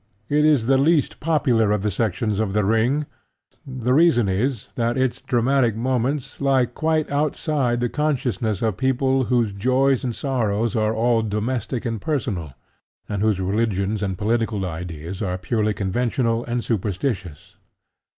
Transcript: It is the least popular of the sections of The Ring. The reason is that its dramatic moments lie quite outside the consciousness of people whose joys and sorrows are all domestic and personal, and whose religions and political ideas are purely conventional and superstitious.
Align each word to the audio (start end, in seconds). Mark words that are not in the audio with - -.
It 0.29 0.45
is 0.45 0.65
the 0.65 0.79
least 0.79 1.19
popular 1.19 1.71
of 1.71 1.83
the 1.83 1.91
sections 1.91 2.39
of 2.39 2.53
The 2.53 2.63
Ring. 2.65 3.05
The 3.67 3.93
reason 3.93 4.27
is 4.27 4.69
that 4.73 4.97
its 4.97 5.21
dramatic 5.21 5.75
moments 5.75 6.41
lie 6.41 6.65
quite 6.65 7.07
outside 7.11 7.79
the 7.79 7.87
consciousness 7.87 8.63
of 8.63 8.77
people 8.77 9.25
whose 9.25 9.53
joys 9.53 10.03
and 10.03 10.15
sorrows 10.15 10.75
are 10.75 10.95
all 10.95 11.21
domestic 11.21 11.85
and 11.85 12.01
personal, 12.01 12.53
and 13.07 13.21
whose 13.21 13.39
religions 13.39 14.01
and 14.01 14.17
political 14.17 14.65
ideas 14.65 15.21
are 15.21 15.37
purely 15.37 15.75
conventional 15.75 16.43
and 16.45 16.63
superstitious. 16.63 17.57